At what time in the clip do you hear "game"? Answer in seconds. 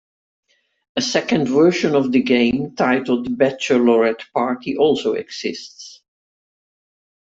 2.23-2.73